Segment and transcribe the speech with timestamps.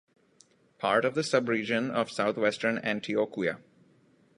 [0.79, 3.59] Part of the subregion of Southwestern Antioquia.